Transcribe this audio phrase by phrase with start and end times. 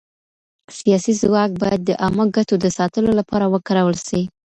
[0.77, 4.21] سياسي ځواک بايد د عامه ګټو د ساتلو لپاره وکارول سي.